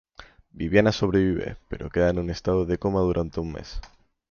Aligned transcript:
Viviana 0.51 0.91
sobrevive, 0.91 1.57
pero 1.67 1.91
queda 1.91 2.09
en 2.09 2.31
estado 2.31 2.65
de 2.65 2.79
coma 2.79 3.01
durante 3.01 3.39
un 3.39 3.51
mes. 3.51 3.79